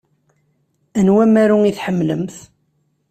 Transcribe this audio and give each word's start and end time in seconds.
Anwa 0.99 1.21
amaru 1.27 1.57
i 1.65 1.71
tḥemmlemt? 1.77 2.35